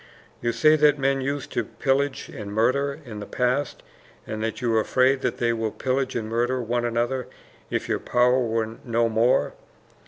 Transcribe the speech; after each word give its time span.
"You 0.41 0.51
say 0.51 0.75
that 0.77 0.97
men 0.97 1.21
used 1.21 1.51
to 1.51 1.63
pillage 1.63 2.27
and 2.27 2.51
murder 2.51 2.99
in 3.05 3.19
the 3.19 3.27
past, 3.27 3.83
and 4.25 4.43
that 4.43 4.59
you 4.59 4.73
are 4.75 4.79
afraid 4.79 5.21
that 5.21 5.37
they 5.37 5.53
will 5.53 5.69
pillage 5.69 6.15
and 6.15 6.27
murder 6.27 6.59
one 6.59 6.85
another 6.85 7.27
if 7.69 7.87
your 7.87 7.99
power 7.99 8.39
were 8.39 8.77
no 8.83 9.09
more. 9.09 9.53